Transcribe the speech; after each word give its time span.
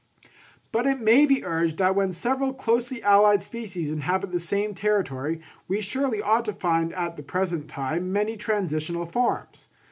But 0.71 0.87
it 0.87 0.99
may 0.99 1.27
be 1.27 1.45
urged 1.45 1.77
that 1.77 1.95
when 1.95 2.11
several 2.11 2.55
closely 2.55 3.03
allied 3.03 3.39
species 3.43 3.91
inhabit 3.91 4.31
the 4.31 4.39
same 4.39 4.73
territory, 4.73 5.41
we 5.67 5.79
surely 5.79 6.23
ought 6.23 6.45
to 6.45 6.53
find 6.53 6.91
at 6.93 7.17
the 7.17 7.21
present 7.21 7.67
time 7.69 8.11
many 8.11 8.35
transitional 8.35 9.05
forms. 9.05 9.67